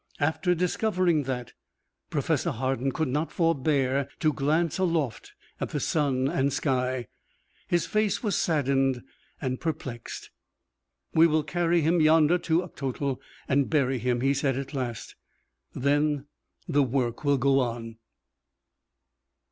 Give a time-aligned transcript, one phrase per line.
[0.19, 1.53] After discovering that,
[2.09, 7.05] Professor Hardin could not forbear to glance aloft at the sun and sky.
[7.67, 9.03] His face was saddened
[9.39, 10.31] and perplexed.
[11.13, 15.13] "We will carry him yonder to Uctotol and bury him," he said at last;
[15.75, 16.25] "then
[16.67, 17.97] the work will go on."